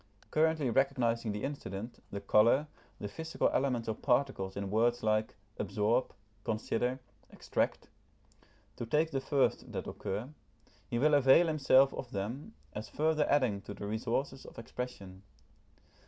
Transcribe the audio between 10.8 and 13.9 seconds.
he will avail himself of them, as further adding to the